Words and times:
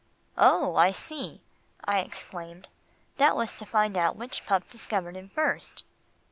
"Oh! 0.39 0.77
I 0.77 0.89
see," 0.89 1.41
I 1.85 1.99
exclaimed, 1.99 2.69
"that 3.17 3.35
was 3.35 3.51
to 3.53 3.67
find 3.67 3.95
out 3.95 4.15
which 4.15 4.47
pup 4.47 4.67
discovered 4.67 5.15
him 5.15 5.29
first." 5.29 5.83